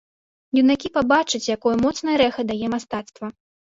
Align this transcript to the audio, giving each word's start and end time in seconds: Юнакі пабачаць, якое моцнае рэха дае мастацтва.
Юнакі 0.61 0.91
пабачаць, 0.95 1.43
якое 1.59 1.77
моцнае 1.85 2.19
рэха 2.25 2.41
дае 2.53 2.67
мастацтва. 2.77 3.25